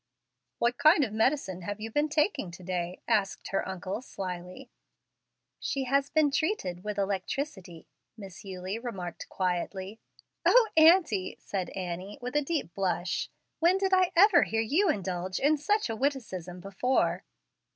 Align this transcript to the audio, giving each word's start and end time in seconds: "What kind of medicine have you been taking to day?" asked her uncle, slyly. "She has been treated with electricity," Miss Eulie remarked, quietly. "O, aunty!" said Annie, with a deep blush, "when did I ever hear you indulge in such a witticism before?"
"What 0.57 0.79
kind 0.79 1.03
of 1.03 1.13
medicine 1.13 1.61
have 1.61 1.79
you 1.79 1.91
been 1.91 2.09
taking 2.09 2.49
to 2.49 2.63
day?" 2.63 3.03
asked 3.07 3.49
her 3.49 3.67
uncle, 3.69 4.01
slyly. 4.01 4.71
"She 5.59 5.83
has 5.83 6.09
been 6.09 6.31
treated 6.31 6.83
with 6.83 6.97
electricity," 6.97 7.87
Miss 8.17 8.43
Eulie 8.43 8.79
remarked, 8.79 9.29
quietly. 9.29 9.99
"O, 10.43 10.69
aunty!" 10.75 11.37
said 11.39 11.69
Annie, 11.75 12.17
with 12.19 12.35
a 12.35 12.41
deep 12.41 12.73
blush, 12.73 13.29
"when 13.59 13.77
did 13.77 13.93
I 13.93 14.11
ever 14.15 14.41
hear 14.41 14.61
you 14.61 14.89
indulge 14.89 15.37
in 15.37 15.55
such 15.55 15.87
a 15.87 15.95
witticism 15.95 16.61
before?" 16.61 17.23